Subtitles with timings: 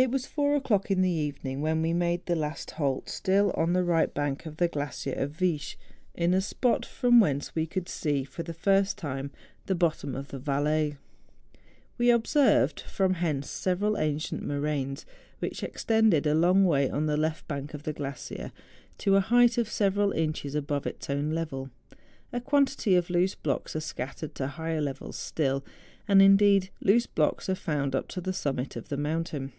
[0.00, 3.72] It was four o'clock in the evening when we made tlie last halt, still on
[3.72, 5.74] the right bank of the glacier of Viesch,
[6.14, 9.32] in a spot from whence we could see, for the first time,
[9.66, 10.98] the bottom of the Valais.
[11.98, 15.04] We observed from hence several ancient moraines,
[15.40, 18.52] which extend a long way on the left bank of the glacier,
[18.98, 21.70] to a height of several inches above its own level.
[22.32, 25.64] A quantity of loose blocks are scattered to higher levels still,
[26.06, 29.50] and indeed loose blocks are found up to the summit of the mountain.